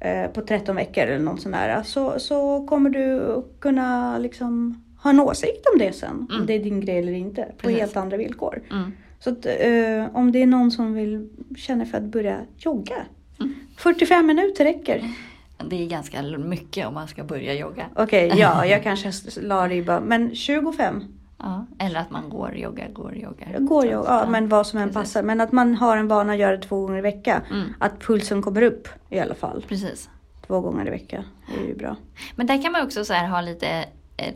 [0.00, 5.10] eh, på 13 veckor eller något sånt där, så, så kommer du kunna liksom ha
[5.10, 6.26] en åsikt om det sen.
[6.30, 6.46] Om Mm.
[6.46, 7.42] det är din grej eller inte.
[7.42, 7.78] På Precis.
[7.80, 8.62] helt andra villkor.
[8.70, 8.92] Mm.
[9.18, 12.96] Så att, eh, om det är någon som vill känna för att börja jogga.
[13.84, 13.94] Mm.
[13.94, 15.10] 45 minuter räcker.
[15.64, 17.86] Det är ganska mycket om man ska börja jogga.
[17.96, 20.02] Okej, ja, jag kanske la ribban.
[20.02, 21.02] Men 25
[21.42, 21.66] Ja.
[21.78, 23.58] Eller att man går, joggar, går, joggar.
[23.58, 24.94] går att- Ja, men vad som än precis.
[25.02, 25.22] passar.
[25.22, 27.40] Men att man har en vana att göra det två gånger i veckan.
[27.50, 27.74] Mm.
[27.78, 29.64] Att pulsen kommer upp i alla fall.
[29.68, 30.08] Precis.
[30.46, 31.24] Två gånger i veckan.
[31.54, 31.96] Det är ju bra.
[32.36, 33.84] Men där kan man också så här ha lite
[34.16, 34.34] eh,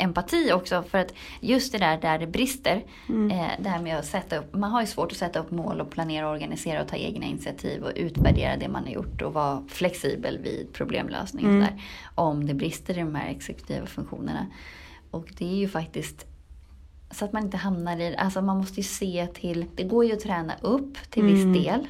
[0.00, 0.82] empati också.
[0.82, 2.84] För att just det där där det brister.
[3.08, 3.30] Mm.
[3.30, 4.54] Eh, det här med att sätta upp.
[4.54, 7.82] Man har ju svårt att sätta upp mål och planera, organisera och ta egna initiativ
[7.82, 11.44] och utvärdera det man har gjort och vara flexibel vid problemlösning.
[11.46, 11.62] och Mm.
[11.62, 11.82] Där,
[12.14, 14.46] om det brister i de här exekutiva funktionerna.
[15.10, 16.26] Och det är ju faktiskt
[17.10, 20.12] så att man inte hamnar i, alltså man måste ju se till, det går ju
[20.12, 21.62] att träna upp till viss Mm.
[21.62, 21.86] del.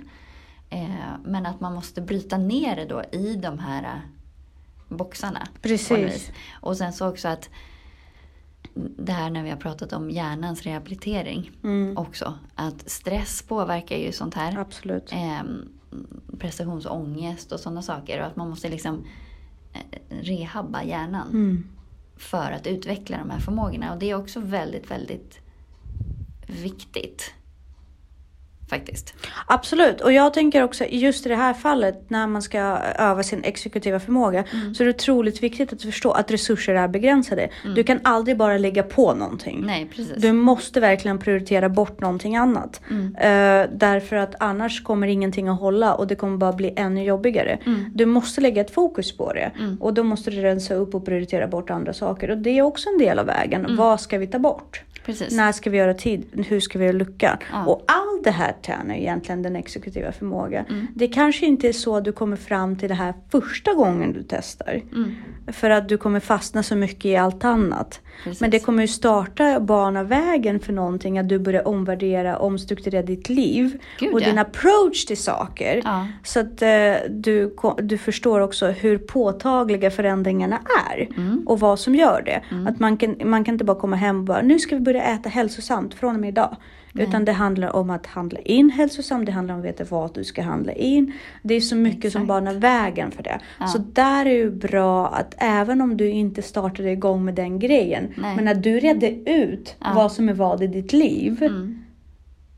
[0.70, 0.88] Eh,
[1.24, 5.48] men att man måste bryta ner det då i de här eh, boxarna.
[5.62, 6.30] Precis.
[6.60, 7.50] Och sen så också att
[8.98, 11.96] det här när vi har pratat om hjärnans rehabilitering Mm.
[11.96, 12.38] också.
[12.54, 14.58] Att stress påverkar ju sånt här.
[14.58, 15.08] Absolut.
[15.12, 15.68] Ehm,
[16.38, 18.20] prestationsångest och sådana saker.
[18.20, 19.04] Och att man måste liksom
[19.72, 19.80] eh,
[20.20, 21.64] rehabba hjärnan Mm.
[22.16, 23.92] för att utveckla de här förmågorna.
[23.92, 25.38] Och det är också väldigt, väldigt
[26.46, 27.34] viktigt.
[28.70, 29.14] Faktiskt.
[29.46, 32.58] Absolut, och jag tänker också just i det här fallet när man ska
[32.98, 34.74] öva sin exekutiva förmåga Mm.
[34.74, 37.48] så är det otroligt viktigt att förstå att resurser är begränsade.
[37.74, 39.54] Du kan aldrig bara lägga på någonting.
[39.54, 39.66] Mm.
[39.66, 40.14] Nej, precis.
[40.16, 42.80] Du måste verkligen prioritera bort någonting annat.
[42.90, 43.16] Mm.
[43.16, 47.58] Eh, därför att annars kommer ingenting att hålla och det kommer bara bli ännu jobbigare.
[47.66, 47.84] Mm.
[47.94, 49.50] Du måste lägga ett fokus på det.
[49.80, 52.30] Och då måste du rensa upp och prioritera bort andra saker.
[52.30, 53.64] Och det är också en del av vägen.
[53.64, 53.76] Mm.
[53.76, 54.82] Vad ska vi ta bort?
[55.10, 55.36] Precis.
[55.36, 56.44] När ska vi göra tid?
[56.48, 57.36] Hur ska vi göra luckan?
[57.52, 57.64] Ja.
[57.64, 60.64] Och allt det här tränar egentligen den exekutiva förmågan.
[60.68, 60.86] Mm.
[60.94, 64.24] Det kanske inte är så att du kommer fram till det här första gången du
[64.28, 64.82] testar.
[64.92, 65.14] Mm.
[65.46, 68.00] För att du kommer fastna så mycket i allt annat.
[68.24, 68.40] Precis.
[68.40, 71.18] Men det kommer ju starta bana vägen för någonting.
[71.18, 73.78] Att du börjar omvärdera, omstrukturera ditt liv.
[73.98, 74.26] Gud, och ja.
[74.26, 75.82] din approach till saker.
[75.84, 76.06] Ja.
[76.24, 80.58] Så att eh, du, du förstår också hur påtagliga förändringarna
[80.90, 81.08] är.
[81.16, 81.42] Mm.
[81.46, 82.42] Och vad som gör det.
[82.68, 84.99] Att man kan, man kan inte bara komma hem och bara nu ska vi börja
[85.00, 86.56] äta hälsosamt från och med idag.
[86.94, 90.24] Utan det handlar om att handla in hälsosamt, det handlar om att veta vad du
[90.24, 91.12] ska handla in.
[91.42, 92.28] Det är så mycket som Exakt.
[92.28, 93.40] banar vägen för det.
[93.60, 93.66] Ja.
[93.66, 98.14] Så där är ju bra att även om du inte startade igång med den grejen,
[98.16, 98.36] Nej.
[98.36, 99.92] men att du redde ut Ja.
[99.94, 101.42] vad som är vad i ditt liv.
[101.42, 101.78] Mm.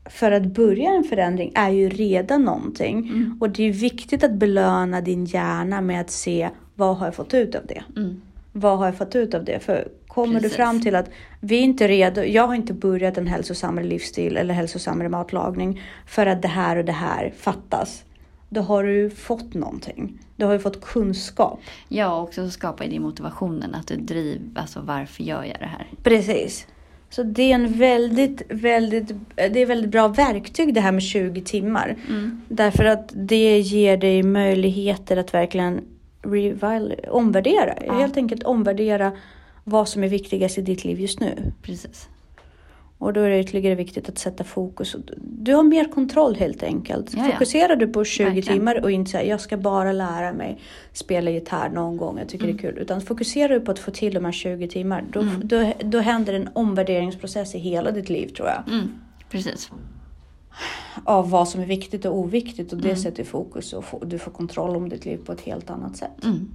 [0.09, 2.97] För att börja en förändring är ju redan någonting.
[2.97, 3.37] Mm.
[3.41, 7.33] Och det är viktigt att belöna din hjärna med att se vad har jag fått
[7.33, 7.83] ut av det?
[7.97, 8.21] Mm.
[8.55, 9.59] Vad har jag fått ut av det?
[9.59, 10.51] För kommer Precis.
[10.51, 14.37] du fram till att vi är inte redo, jag har inte börjat en hälsosammare livsstil
[14.37, 18.03] eller hälsosammare matlagning för att det här och det här fattas.
[18.49, 20.19] Då har du fått någonting.
[20.35, 21.59] Du har ju fått kunskap.
[21.87, 25.87] Ja, och också skapar det motivationen att du driver, alltså varför gör jag det här?
[26.03, 26.67] Precis.
[27.09, 31.41] Så det är en väldigt, väldigt, det är väldigt bra verktyg det här med 20
[31.41, 31.95] timmar.
[32.09, 32.41] Mm.
[32.47, 35.81] Därför att det ger dig möjligheter att verkligen
[36.23, 37.73] reval, omvärdera.
[37.85, 37.93] Ja.
[37.93, 39.11] Helt enkelt omvärdera
[39.63, 41.53] vad som är viktigast i ditt liv just nu.
[41.61, 42.09] Precis.
[42.97, 44.95] Och då är det ytterligare viktigt att sätta fokus.
[45.21, 47.13] Du har mer kontroll helt enkelt.
[47.13, 47.31] Ja, ja.
[47.31, 48.47] Fokuserar du på 20 Verkligen.
[48.57, 50.59] timmar och inte säger jag ska bara lära mig
[50.93, 52.57] spela gitarr någon gång, jag tycker Mm.
[52.57, 52.79] det är kul.
[52.81, 55.41] Utan fokuserar du på att få till de här 20 timmar, då, Mm.
[55.47, 58.73] då, då händer en omvärderingsprocess i hela ditt liv tror jag.
[58.73, 58.91] Mm.
[59.29, 59.71] Precis.
[61.03, 63.01] Av vad som är viktigt och oviktigt och det Mm.
[63.01, 66.23] sätter fokus och du får kontroll om ditt liv på ett helt annat sätt.
[66.23, 66.49] Mm.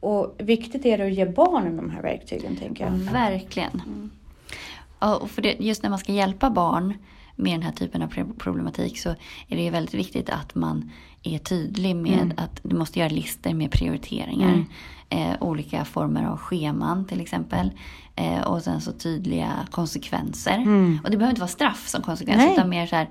[0.00, 2.92] Och viktigt är det att ge barnen de här verktygen tänker jag.
[2.92, 3.82] Verkligen.
[5.00, 6.94] Ja, och för det, just när man ska hjälpa barn
[7.36, 9.08] med den här typen av pro- problematik så
[9.48, 10.90] är det väldigt viktigt att man
[11.22, 12.32] är tydlig med Mm.
[12.36, 14.48] att du måste göra listor med prioriteringar.
[14.48, 14.64] Mm.
[15.12, 17.70] Eh, olika former av scheman till exempel.
[18.16, 20.56] Eh, och sen så tydliga konsekvenser.
[20.58, 20.98] Mm.
[21.04, 22.52] Och det behöver inte vara straff som konsekvens Nej.
[22.52, 23.08] utan mer så här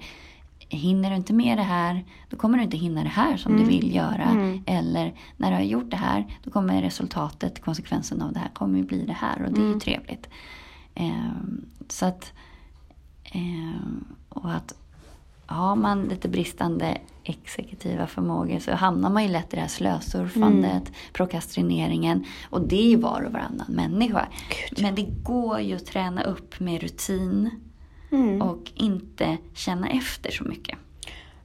[0.73, 3.63] Hinner du inte med det här, då kommer du inte hinna det här som Mm.
[3.63, 4.23] du vill göra.
[4.23, 4.63] Mm.
[4.65, 8.77] Eller när du har gjort det här, då kommer resultatet, konsekvensen av det här, kommer
[8.77, 9.41] ju bli det här.
[9.45, 9.79] Och det är ju Mm.
[9.79, 10.29] trevligt.
[10.95, 12.33] Ehm, så att...
[13.23, 14.73] ehm, och att
[15.51, 20.71] har man lite bristande exekutiva förmågor så hamnar man ju lätt i det här slösurfandet,
[20.71, 20.93] Mm.
[21.13, 22.25] prokrastineringen.
[22.49, 24.27] Och det är ju var och varannan människa.
[24.69, 24.81] Gud.
[24.83, 27.49] Men det går ju att träna upp med rutin
[28.11, 28.41] Mm.
[28.41, 30.77] och inte känna efter så mycket.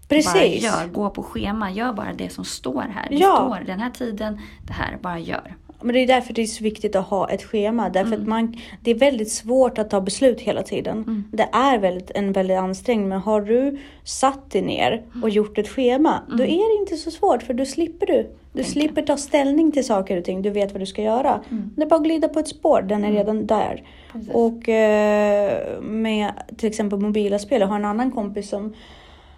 [0.08, 0.32] Precis.
[0.32, 0.44] Bara
[0.82, 3.06] gör, gå på schema, gör bara det som står här.
[3.10, 3.36] Det Ja.
[3.36, 5.56] står den här tiden, det här, bara gör.
[5.80, 7.88] Men det är därför det är så viktigt att ha ett schema.
[7.88, 8.20] Därför Mm.
[8.20, 10.96] att man, det är väldigt svårt att ta beslut hela tiden.
[10.98, 11.24] Mm.
[11.32, 13.08] Det är väldigt, en väldigt ansträngning.
[13.08, 16.20] Men har du satt dig ner och gjort ett schema.
[16.28, 16.46] Då Mm.
[16.60, 17.42] är det inte så svårt.
[17.42, 18.12] För då slipper du.
[18.52, 18.70] Du Tänker.
[18.80, 20.42] slipper ta ställning till saker och ting.
[20.42, 21.40] Du vet vad du ska göra.
[21.50, 21.70] Mm.
[21.76, 22.82] Det är bara att glida på ett spår.
[22.82, 23.18] Den är Mm.
[23.18, 23.82] redan där.
[24.12, 24.30] Precis.
[24.34, 27.60] Och eh, med till exempel mobila spel.
[27.60, 28.74] Jag har en annan kompis som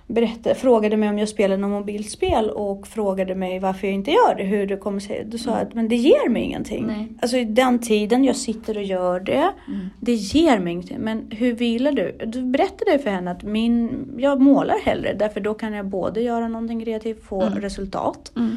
[0.08, 4.34] berättade, frågade mig om jag spelar något mobilspel och frågade mig varför jag inte gör
[4.36, 4.42] det.
[4.44, 5.24] Hur det kommer sig.
[5.26, 6.86] Då sa jag att men det ger mig ingenting.
[6.86, 7.08] Nej.
[7.22, 9.50] Alltså den tiden jag sitter och gör det.
[9.68, 9.86] Mm.
[10.00, 10.98] Det ger mig ingenting.
[10.98, 12.18] Men hur vilar du?
[12.26, 15.14] Du berättade för henne att min, jag målar hellre.
[15.14, 17.60] Därför då kan jag både göra någonting kreativt, få Mm.
[17.60, 18.32] resultat.
[18.36, 18.56] Mm.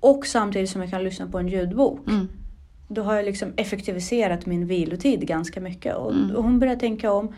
[0.00, 2.08] Och samtidigt som jag kan lyssna på en ljudbok.
[2.08, 2.28] Mm.
[2.88, 5.94] Då har jag liksom effektiviserat min vilotid ganska mycket.
[5.96, 6.36] Och, Mm.
[6.36, 7.34] och hon började tänka om.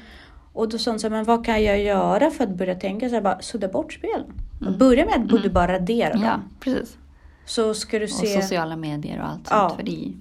[0.53, 3.09] Och då sa hon så här, men vad kan jag göra för att börja tänka
[3.09, 4.25] så här, bara sudda bort spelen.
[4.61, 4.79] Mm.
[4.79, 5.43] Börja med att Mm.
[5.43, 6.43] du bara radera Ja, dem.
[6.61, 6.97] precis.
[7.45, 9.69] Så ska du Och se, sociala medier och allt Ja.
[9.69, 9.77] sånt.
[9.81, 10.13] För det är,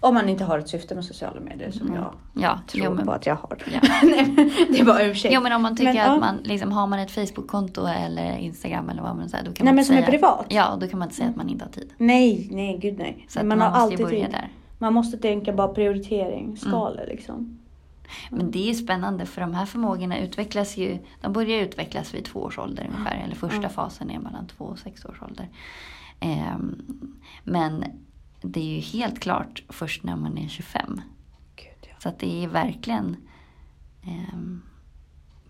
[0.00, 2.00] om man inte har ett syfte med sociala medier som Mm.
[2.02, 3.56] jag ja, tror jo, men, på att jag har.
[3.72, 3.80] ja.
[4.76, 5.34] Det var en ursäkt.
[5.34, 6.18] Jo men om man tycker Men, att ja.
[6.20, 9.72] man liksom, har man ett Facebook-konto eller Instagram eller vad man säger, då kan Nej,
[9.72, 10.46] man men inte som är säga, privat.
[10.48, 11.92] Ja, då kan man inte säga att man inte har tid.
[11.96, 13.26] Nej, nej, gud nej.
[13.28, 14.26] Så man man, har alltid tid.
[14.30, 14.48] där.
[14.78, 17.08] Man måste tänka bara prioritering, skalor Mm.
[17.16, 17.58] liksom.
[18.30, 22.24] Men det är ju spännande för de här förmågorna utvecklas ju, de börjar utvecklas vid
[22.24, 23.16] två års ålder ungefär.
[23.24, 23.70] Eller första Mm.
[23.70, 25.48] fasen är mellan två och sex års ålder.
[26.20, 26.82] Ehm,
[27.44, 27.84] men
[28.42, 31.00] det är ju helt klart först när man är 25.
[31.56, 31.94] Gud, ja.
[31.98, 33.16] Så att det är verkligen
[34.02, 34.62] ehm,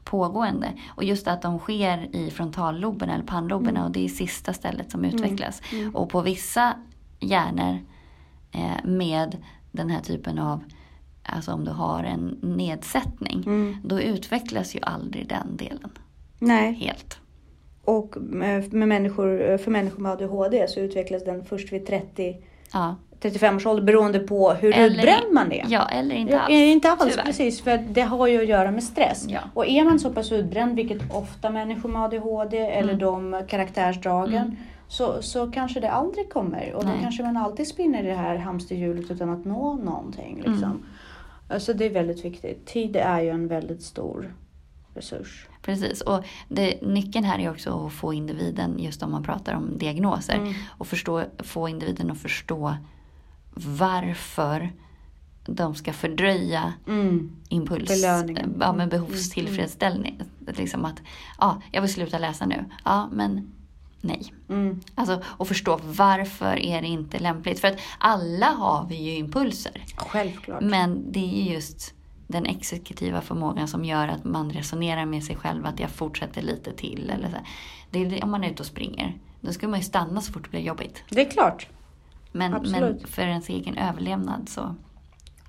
[0.04, 0.72] pågående.
[0.88, 5.04] Och just att de sker i frontalloberna eller pannloberna och det är sista stället som
[5.04, 5.62] utvecklas.
[5.94, 6.74] Och på vissa
[7.20, 7.78] hjärnor
[8.52, 9.36] eh, med
[9.72, 10.64] den här typen av
[11.28, 13.44] Alltså om du har en nedsättning,
[13.84, 15.90] då utvecklas ju aldrig den delen
[16.38, 16.72] Nej.
[16.72, 17.18] helt.
[17.84, 22.36] Och med, människor, för människor med ADHD så utvecklas den först vid 30
[22.72, 22.96] Ja.
[23.20, 25.64] 35 års ålder beroende på hur utbränd man är.
[25.68, 26.50] Ja, eller inte alls.
[26.52, 27.24] inte alls, tyvärr.
[27.24, 27.60] precis.
[27.60, 29.24] För det har ju att göra med stress.
[29.28, 29.40] Ja.
[29.54, 32.98] Och är man så pass utbränd, vilket ofta människor med ADHD eller Mm.
[32.98, 34.56] de karaktärsdragen,
[34.88, 36.72] så, så kanske det aldrig kommer.
[36.74, 36.98] Och då Nej.
[37.02, 40.36] kanske man alltid spinner i det här hamsterhjulet utan att nå någonting.
[40.36, 40.54] Liksom.
[40.64, 40.82] Mm.
[41.48, 42.66] Alltså det är väldigt viktigt.
[42.66, 44.34] Tid är ju en väldigt stor
[44.94, 45.46] resurs.
[45.62, 49.78] Precis, och det, nyckeln här är också att få individen, just om man pratar om
[49.78, 50.54] diagnoser, Mm.
[50.66, 52.76] och förstå, få individen att förstå
[53.54, 54.72] varför
[55.46, 57.32] de ska fördröja Mm.
[57.48, 58.56] impuls, Belöningen.
[58.60, 58.88] ja, med Mm.
[58.88, 60.20] behovstillfredsställning.
[60.56, 61.02] Liksom att,
[61.38, 62.64] ja, jag vill sluta läsa nu.
[62.84, 63.52] Ja, men
[64.06, 64.32] nej.
[64.48, 64.80] Mm.
[64.94, 67.60] Alltså, och förstå varför är det inte lämpligt.
[67.60, 69.84] För att alla har vi ju impulser.
[69.96, 70.62] Självklart.
[70.62, 71.94] Men det är just
[72.26, 76.72] den exekutiva förmågan som gör att man resonerar med sig själv att jag fortsätter lite
[76.72, 77.10] till.
[77.10, 77.36] Eller så.
[77.90, 80.42] Det är om man är ute och springer, då ska man ju stanna så fort
[80.44, 81.02] det blir jobbigt.
[81.08, 81.68] Det är klart.
[82.32, 84.74] Men, men för ens egen överlevnad så...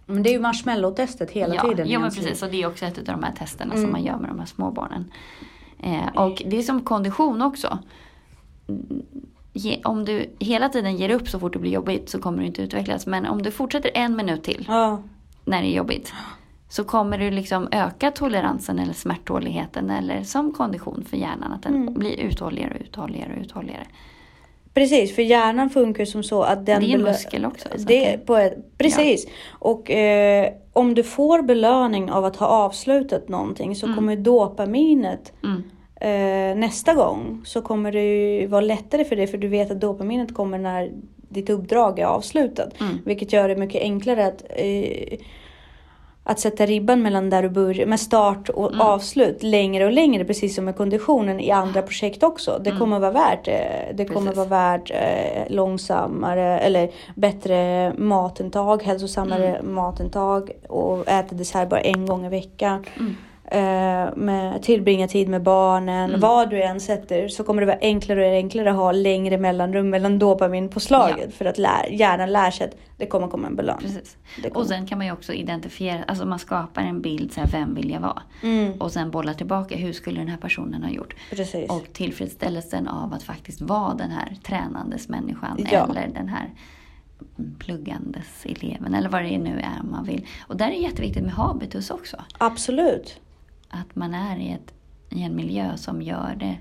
[0.06, 1.90] Men det är ju marshmallow-testet hela ja, tiden.
[1.90, 2.44] Ja, men precis.
[2.44, 3.84] Och det är också ett av de här testerna Mm.
[3.84, 5.12] som man gör med de här små barnen.
[5.80, 7.80] Eh, och det är som kondition också.
[9.54, 12.46] Ge, om du hela tiden ger upp så fort det blir jobbigt så kommer du
[12.46, 13.08] inte utvecklas.
[13.08, 15.02] Men om du fortsätter en minut till Ja,
[15.46, 16.14] när det är jobbigt.
[16.70, 21.52] Så kommer du liksom öka toleransen eller smärttåligheten eller som kondition för hjärnan.
[21.52, 21.94] Att den Mm.
[21.94, 23.84] blir uthålligare och uthålligare och uthålligare.
[24.74, 25.16] precis.
[25.16, 26.82] För hjärnan funkar som så att den...
[26.82, 27.68] det är en muskel också.
[27.78, 29.28] så Det, på ett, precis.
[29.50, 35.34] Och eh, om du får belöning av att ha avslutat någonting så kommer ju dopaminet
[35.44, 35.64] Mm.
[36.02, 39.80] Eh, nästa gång så kommer det ju vara lättare för dig för du vet att
[39.82, 40.92] dopaminet kommer när
[41.30, 42.80] ditt uppdrag är avslutat.
[42.82, 42.98] Mm.
[43.06, 45.18] Vilket gör det mycket enklare att, eh,
[46.24, 48.82] att sätta ribban mellan där du börjar, med start och Mm.
[48.82, 52.62] avslut längre och längre precis som med konditionen i andra projekt också.
[52.64, 53.54] Det kommer vara värt eh,
[53.96, 54.34] Det kommer Mm.
[54.34, 54.50] Precis.
[54.50, 59.74] vara värt eh, långsammare eller bättre matintag, hälsosammare Mm.
[59.76, 62.86] matintag och äta dessert bara en gång i veckan.
[63.52, 66.10] Eh, med, tillbringa tid med barnen.
[66.10, 66.20] Mm.
[66.20, 69.90] Vad du än sätter så kommer det vara enklare och enklare att ha längre mellanrum
[69.90, 71.18] mellan dopaminpåslaget.
[71.26, 71.32] Ja.
[71.32, 73.82] För att lär, hjärnan lär sig att det kommer komma en belöning.
[73.82, 74.18] Precis.
[74.54, 77.76] Och sen kan man ju också identifiera, alltså man skapar en bild, så här, vem
[77.76, 78.22] vill jag vara?
[78.44, 81.16] Mm, Och sen bolla tillbaka, hur skulle den här personen ha gjort?
[81.30, 81.70] precis.
[81.70, 85.88] Och tillfredsställelsen av att faktiskt vara den här tränandes människan Ja.
[85.90, 86.50] eller den här
[87.60, 90.26] pluggandes eleven eller vad det nu är man vill.
[90.48, 92.18] Och där är det jätteviktigt med habitus också.
[92.38, 93.20] Absolut.
[93.70, 94.74] Att man är i, ett,
[95.10, 96.58] i en miljö som gör det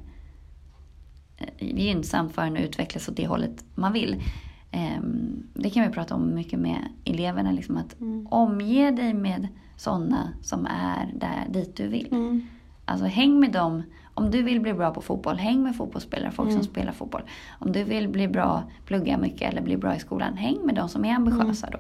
[1.39, 4.23] eh, gynnsamt för en att utvecklas åt det hållet man vill.
[4.71, 7.53] Ehm, Det kan vi prata om mycket med eleverna.
[7.53, 8.27] Liksom att Mm.
[8.31, 12.09] omge dig med sådana som är där dit du vill.
[12.13, 12.47] Mm.
[12.85, 13.83] Alltså häng med dem.
[14.15, 16.63] Om du vill bli bra på fotboll, häng med fotbollsspelare, folk Mm.
[16.63, 17.23] som spelar fotboll.
[17.59, 20.89] Om du vill bli bra, plugga mycket eller bli bra i skolan, häng med de
[20.89, 21.79] som är ambitiösa då.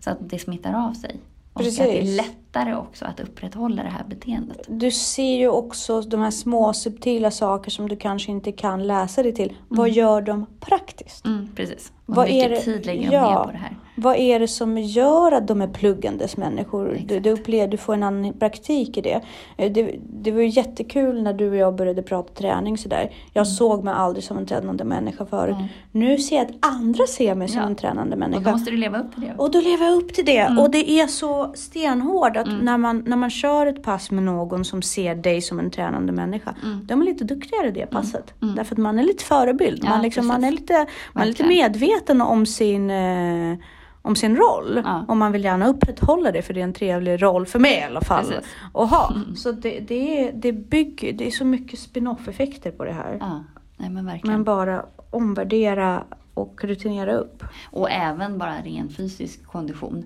[0.00, 1.20] Så att det smittar av sig.
[1.52, 4.60] Och att det är lättare också att upprätthålla det här beteendet.
[4.68, 9.22] Du ser ju också de här små subtila saker som du kanske inte kan läsa
[9.22, 9.56] dig till.
[9.68, 11.24] Vad gör de praktiskt?
[11.26, 11.92] Mm, precis.
[12.06, 13.28] Och Vad mycket är det- tid lägger de ja.
[13.38, 13.76] ner på det här?
[14.02, 16.84] Vad är det som gör att de är pluggandes människor?
[16.88, 17.24] Du, Exakt.
[17.24, 19.20] du upplever, du får en annan praktik i det.
[19.56, 23.10] Eh, Det, det var ju jättekul när du och jag började prata träning sådär.
[23.32, 25.54] Jag såg mig aldrig som en tränande människa förut.
[25.56, 25.66] Mm.
[25.92, 27.66] Nu ser jag att andra ser mig som Ja.
[27.66, 28.52] en tränande Och då människa.
[28.52, 29.34] måste du leva upp till det.
[29.38, 30.38] Och då lever jag upp till det.
[30.38, 30.58] Mm.
[30.58, 34.64] Och det är så stenhårt att när, man, när man kör ett pass med någon
[34.64, 36.54] som ser dig som en tränande människa.
[36.64, 36.80] Mm.
[36.86, 38.34] De är lite duktigare i det passet.
[38.42, 38.54] Mm.
[38.54, 39.80] Därför att man är lite förebild.
[39.84, 43.56] Ja, man, liksom, man, är lite, man är lite medveten om sin, eh,
[44.02, 44.80] om sin roll.
[44.84, 45.04] Ja.
[45.08, 47.82] Och man vill gärna upprätthålla det för det är en trevlig roll för mig i
[47.82, 48.24] alla fall.
[48.24, 48.50] Precis.
[48.74, 49.14] Att ha.
[49.36, 53.16] Så det, det, är, det bygger, det är så mycket spin-off effekter på det här.
[53.20, 53.44] Ja,
[53.76, 54.20] nej men.
[54.24, 57.44] Men bara omvärdera och rutinera upp.
[57.70, 60.04] Och även bara ren fysisk kondition.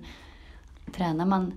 [0.95, 1.53] Tränar man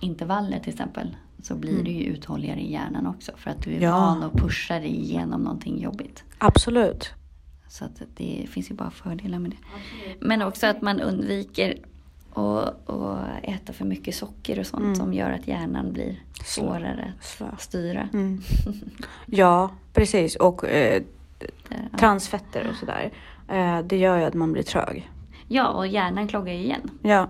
[0.00, 3.32] intervaller till exempel så blir du ju uthålligare i hjärnan också.
[3.36, 3.88] För att du är Mm.
[3.88, 3.96] Ja.
[3.96, 6.24] van att pusha dig igenom någonting jobbigt.
[6.38, 7.10] Absolut.
[7.72, 9.56] Så att det finns ju bara fördelar med det.
[10.20, 11.78] Men också att man undviker
[12.34, 14.94] att, att äta för mycket socker och sånt Mm.
[14.94, 18.08] som gör att hjärnan blir svårare att styra.
[18.12, 18.40] Mm.
[19.26, 20.36] Ja, precis.
[20.36, 21.02] Och eh,
[21.98, 23.10] transfetter och sådär.
[23.48, 25.10] Eh, det gör ju att man blir trög.
[25.48, 26.90] Ja, och hjärnan kloggar ju igen.
[27.02, 27.28] Ja,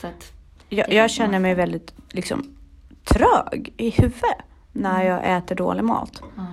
[0.00, 0.32] Så att,
[0.68, 2.56] jag, jag känner mig väldigt liksom,
[3.04, 4.22] trög i huvudet.
[4.72, 6.22] när jag äter dålig mat.
[6.36, 6.46] Ja.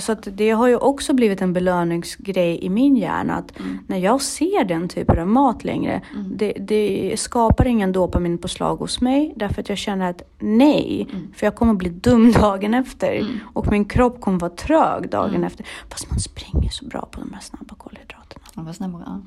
[0.00, 3.34] Så att det har ju också blivit en belöningsgrej i min hjärna.
[3.34, 3.78] Att Mm.
[3.86, 6.36] när jag ser den typen av mat längre, Mm.
[6.36, 9.32] det, det skapar ingen dopaminpåslag hos mig.
[9.36, 11.32] Därför att jag känner att nej, Mm.
[11.36, 13.12] för jag kommer bli dum dagen efter.
[13.16, 13.38] Mm.
[13.52, 15.44] Och min kropp kommer vara trög dagen Mm.
[15.44, 15.66] efter.
[15.90, 18.44] Fast man springer så bra på de här snabba kolhydraterna.
[18.54, 19.20] Ja, vad snäll, ja.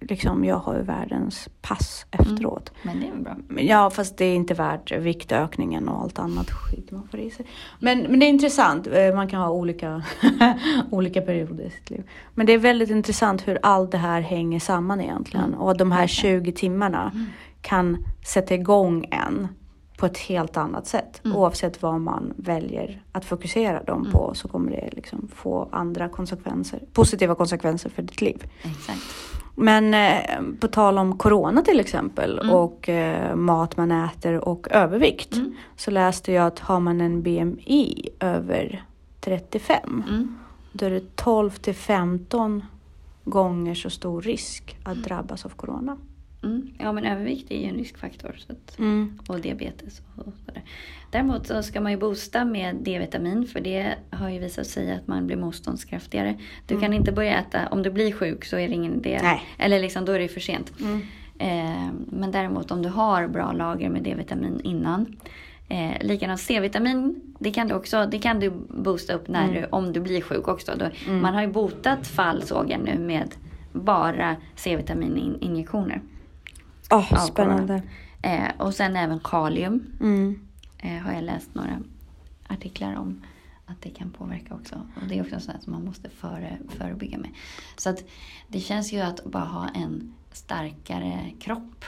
[0.00, 2.72] Liksom, jag har ju världens pass efteråt.
[2.82, 3.60] Men det är väl bra.
[3.62, 7.46] Ja, fast det är inte värt viktökningen och allt annat skit man får i sig.
[7.78, 8.86] Men, men det är intressant.
[8.86, 10.02] Eh, Man kan ha olika,
[10.90, 12.02] olika perioder i sitt liv.
[12.34, 15.46] Men det är väldigt intressant hur allt det här hänger samman egentligen.
[15.46, 15.60] Mm.
[15.60, 17.26] Och de här 20 timmarna Mm.
[17.62, 19.48] kan sätta igång en
[20.00, 21.20] på ett helt annat sätt.
[21.24, 21.36] Mm.
[21.36, 24.12] Oavsett vad man väljer att fokusera dem Mm.
[24.12, 26.80] på så kommer det liksom få andra konsekvenser.
[26.92, 28.44] Positiva konsekvenser för ditt liv.
[28.62, 29.00] Exakt.
[29.54, 32.54] Men eh, på tal om corona till exempel Mm.
[32.54, 35.34] och eh, mat man äter och övervikt.
[35.34, 35.54] Mm.
[35.76, 38.84] Så läste jag att har man en BMI över
[39.20, 40.38] 35 Mm.
[40.72, 42.64] då är det 12 till 15
[43.24, 45.02] gånger så stor risk att Mm.
[45.02, 45.96] drabbas av corona.
[46.42, 46.68] Mm.
[46.78, 48.34] Ja, men övervikt är ju en riskfaktor.
[48.38, 49.18] Så att, Mm.
[49.28, 50.62] och diabetes och sådär.
[51.10, 55.06] Däremot så ska man ju boosta med D-vitamin för det har ju visat sig att
[55.06, 56.34] man blir motståndskraftigare.
[56.66, 56.82] Du Mm.
[56.82, 59.18] kan inte börja äta, om du blir sjuk så är det ingen idé.
[59.22, 59.40] Nej.
[59.58, 60.72] Eller liksom, då är det för sent.
[60.80, 61.00] Mm.
[61.38, 65.16] Eh, men däremot om du har bra lager med D-vitamin innan.
[65.68, 69.54] Eh, likadant C-vitamin, det kan du också det kan du boosta upp när Mm.
[69.54, 70.72] du, om du blir sjuk också.
[70.78, 71.22] Då, Mm.
[71.22, 73.34] Man har ju botat fall såg jag nu med
[73.72, 76.00] bara C-vitamininjektioner.
[76.90, 77.82] Ja, spännande.
[78.22, 80.40] Eh, och sen även kalium Mm.
[80.78, 81.78] eh, har jag läst några
[82.48, 83.22] artiklar om
[83.66, 84.74] att det kan påverka också.
[84.74, 87.30] Och det är också sånt som man måste före, förebygga med.
[87.76, 88.04] Så att
[88.48, 91.84] det känns ju att bara ha en starkare kropp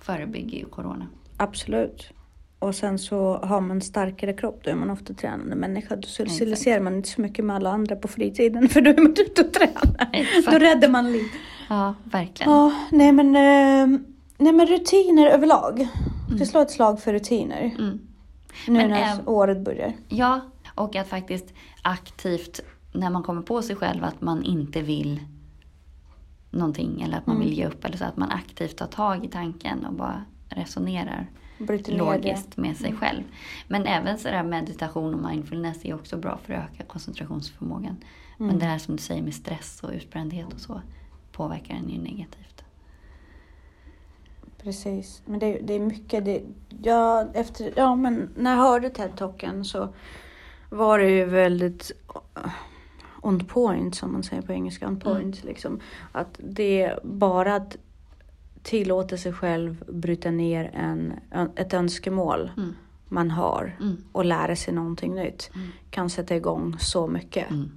[0.00, 1.06] förebygger ju corona.
[1.36, 2.10] Absolut.
[2.58, 5.96] Och sen så har man starkare kropp, då är man ofta tränande människa.
[5.96, 9.12] Då socialiserar man inte så mycket med alla andra på fritiden för då är man
[9.18, 10.08] ute och tränar.
[10.12, 10.50] Exakt.
[10.52, 11.26] Då räddar man liv.
[11.68, 12.52] Ja, verkligen.
[12.52, 14.00] Ja, nej men, eh,
[14.38, 15.80] nej men rutiner överlag.
[15.80, 16.38] Mm.
[16.38, 17.60] Det slår ett slag för rutiner.
[17.78, 18.00] Mm.
[18.66, 19.92] Nu Men, när äm- året börjar.
[20.08, 20.40] Ja,
[20.74, 22.60] och att faktiskt aktivt,
[22.92, 25.20] när man kommer på sig själv att man inte vill
[26.50, 27.48] någonting eller att man Mm.
[27.48, 31.30] vill ge upp eller så, att man aktivt tar tag i tanken och bara resonerar
[31.86, 33.00] logiskt med sig Mm.
[33.00, 33.22] själv.
[33.68, 37.96] Men även sådär meditation och mindfulness är också bra för att öka koncentrationsförmågan.
[38.38, 38.46] Mm.
[38.50, 40.80] Men det här som du säger med stress och utbrändhet och så
[41.32, 42.61] påverkar den ju negativt.
[44.62, 45.22] Precis.
[45.26, 46.24] Men det, det är mycket.
[46.24, 46.42] Det,
[46.82, 49.94] ja, efter, ja, men när jag hörde TED-talken så
[50.70, 51.92] var det ju väldigt
[53.20, 54.88] on point som man säger på engelska.
[54.88, 55.80] On point liksom.
[56.12, 57.76] Att det är bara att
[58.62, 61.12] tillåta sig själv bryta ner en,
[61.56, 62.74] ett önskemål Mm.
[63.08, 63.96] man har Mm.
[64.12, 65.68] och lära sig någonting nytt Mm.
[65.90, 67.70] kan sätta igång så mycket Mm.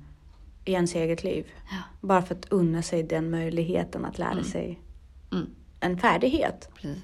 [0.65, 1.45] i ens eget liv.
[1.71, 1.77] Ja.
[2.07, 4.43] Bara för att unna sig den möjligheten att lära Mm.
[4.43, 4.79] sig
[5.31, 5.45] Mm.
[5.85, 7.03] En färdighet, Precis.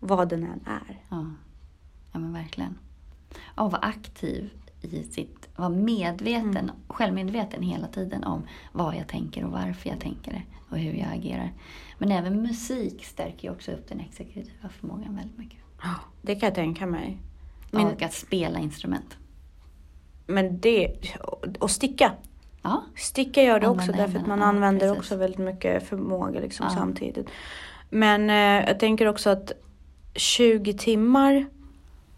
[0.00, 1.00] vad den än är.
[1.08, 1.26] Ja.
[2.12, 2.78] ja, men verkligen.
[3.56, 5.48] Och vara aktiv i sitt...
[5.56, 6.70] Vara medveten, Mm.
[6.88, 11.08] självmedveten hela tiden om vad jag tänker och varför jag tänker det och hur jag
[11.12, 11.52] agerar.
[11.98, 15.58] Men även musik stärker ju också upp den exekutiva förmågan väldigt mycket.
[16.22, 17.18] Det kan jag tänka mig.
[17.70, 19.16] Men, Och att spela instrument.
[20.26, 20.96] men det,
[21.60, 22.12] och sticka.
[22.62, 24.98] Ja, Sticka gör det också Använda därför att man ja, använder precis.
[24.98, 26.74] också väldigt mycket förmåga liksom Ja.
[26.76, 27.28] samtidigt.
[27.94, 29.52] Men eh, jag tänker också att
[30.14, 31.46] 20 timmar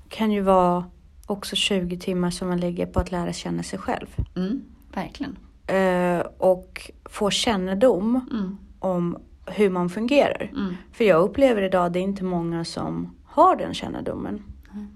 [0.08, 0.84] kan ju vara
[1.26, 4.06] också 20 timmar som man lägger på att lära känna sig själv.
[4.36, 5.36] mm, verkligen.
[5.66, 10.50] Eh, och få kännedom Mm, om hur man fungerar.
[10.56, 14.42] mm, För jag upplever idag att det är inte många som har den kännedomen.
[14.72, 14.88] Mm.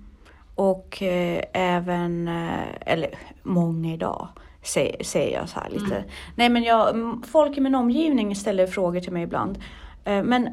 [0.54, 3.10] Och eh, även, eh, eller
[3.42, 4.28] många idag,
[4.62, 5.96] säger, säger jag så här lite.
[5.96, 6.08] Mm.
[6.36, 6.96] Nej men jag,
[7.32, 9.58] folk i min omgivning ställer frågor till mig ibland.
[10.04, 10.48] Eh, men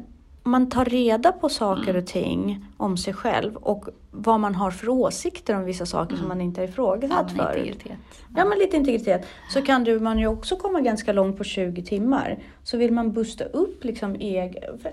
[0.46, 2.02] man tar reda på saker Mm.
[2.02, 6.24] och ting om sig själv och vad man har för åsikter om vissa saker som
[6.24, 6.28] Mm.
[6.38, 7.56] man inte har ja, ifrågasatt men förut.
[7.66, 7.98] integritet.
[8.36, 9.26] Ja men lite integritet.
[9.50, 12.38] Så kan du, man ju också komma ganska långt på 20 timmar.
[12.62, 14.92] Så vill man busta upp liksom eg, för,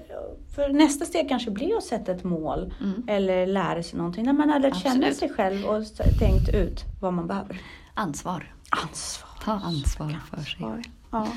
[0.56, 2.74] för nästa steg kanske blir att sätta ett mål.
[2.82, 3.04] Mm.
[3.08, 4.26] Eller lära sig någonting.
[4.26, 5.84] När man har lärt känna sig själv och
[6.20, 7.62] tänkt ut vad man behöver.
[7.94, 8.54] Ansvar.
[8.70, 9.30] Ansvar.
[9.44, 10.66] Ta ansvar Så för sig.
[10.66, 10.82] ansvar.
[11.12, 11.28] Ja,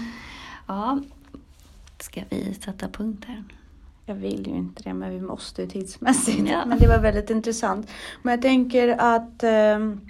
[0.69, 0.99] Ja,
[1.99, 3.45] ska vi sätta punkt här?
[4.07, 6.49] Jag vill ju inte det men vi måste ju tidsmässigt.
[6.51, 6.65] Ja.
[6.67, 7.91] Men det var väldigt intressant.
[8.23, 10.01] Men jag tänker att ehm,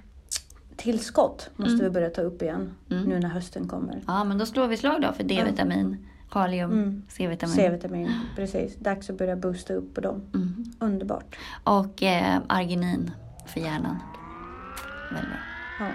[0.77, 1.85] tillskott måste Mm.
[1.85, 2.75] vi börja ta upp igen.
[2.91, 3.05] Mm.
[3.05, 4.03] Nu när hösten kommer.
[4.07, 7.03] Ja, men då slår vi slag då för D-vitamin, kalium, Mm.
[7.09, 7.57] C-vitamin.
[7.57, 8.77] C-vitamin, precis.
[8.77, 10.23] Dags att börja boosta upp på dem.
[10.35, 10.65] Mm.
[10.81, 11.37] Underbart.
[11.65, 13.11] Och eh, arginin
[13.47, 13.97] för hjärnan.
[15.13, 15.39] väldigt bra.
[15.81, 15.87] Ja.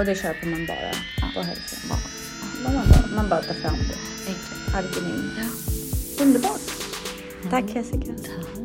[0.00, 0.76] Och det köper man bara
[1.20, 1.26] Ja.
[1.34, 1.98] på hälsan.
[2.64, 4.76] Man, bara, man bara tar fram det.
[4.78, 5.30] Arginin.
[5.38, 6.24] Ja.
[6.24, 6.60] Underbart.
[7.50, 8.14] Tack Jessica.
[8.14, 8.63] Tack.